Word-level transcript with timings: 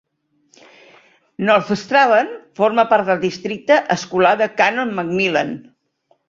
North 1.49 1.69
Strabane 1.81 2.31
forma 2.61 2.85
part 2.95 3.11
del 3.11 3.21
districte 3.27 3.79
escolar 3.97 4.33
de 4.43 4.49
Canon-McMillan. 4.63 5.55